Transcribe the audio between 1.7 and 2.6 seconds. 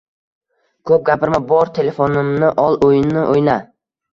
telefonimni